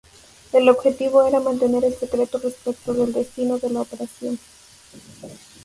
[0.51, 4.39] El objetivo era mantener el secreto respecto del destino de la operación.